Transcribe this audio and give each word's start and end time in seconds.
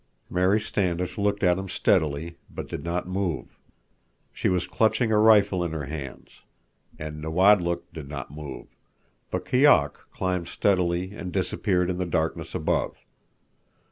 Mary 0.31 0.59
Standish 0.59 1.15
looked 1.19 1.43
at 1.43 1.59
him 1.59 1.69
steadily, 1.69 2.35
but 2.49 2.67
did 2.67 2.83
not 2.83 3.07
move. 3.07 3.55
She 4.33 4.49
was 4.49 4.65
clutching 4.65 5.11
a 5.11 5.19
rifle 5.19 5.63
in 5.63 5.73
her 5.73 5.85
hands. 5.85 6.41
And 6.97 7.21
Nawadlook 7.21 7.93
did 7.93 8.09
not 8.09 8.31
move. 8.31 8.75
But 9.29 9.45
Keok 9.45 10.09
climbed 10.11 10.47
steadily 10.47 11.13
and 11.13 11.31
disappeared 11.31 11.87
in 11.91 11.99
the 11.99 12.07
darkness 12.07 12.55
above. 12.55 12.97